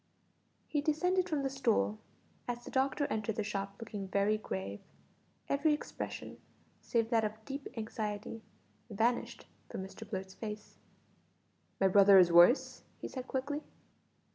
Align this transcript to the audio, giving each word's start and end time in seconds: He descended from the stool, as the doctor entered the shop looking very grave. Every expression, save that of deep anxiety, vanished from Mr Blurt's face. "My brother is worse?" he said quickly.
He 0.67 0.81
descended 0.81 1.29
from 1.29 1.43
the 1.43 1.49
stool, 1.51 1.99
as 2.47 2.63
the 2.65 2.71
doctor 2.71 3.05
entered 3.11 3.35
the 3.35 3.43
shop 3.43 3.75
looking 3.79 4.07
very 4.07 4.35
grave. 4.35 4.79
Every 5.47 5.73
expression, 5.75 6.39
save 6.81 7.11
that 7.11 7.23
of 7.23 7.45
deep 7.45 7.67
anxiety, 7.77 8.41
vanished 8.89 9.45
from 9.69 9.83
Mr 9.83 10.09
Blurt's 10.09 10.33
face. 10.33 10.79
"My 11.79 11.87
brother 11.87 12.17
is 12.17 12.31
worse?" 12.31 12.81
he 12.99 13.07
said 13.07 13.27
quickly. 13.27 13.61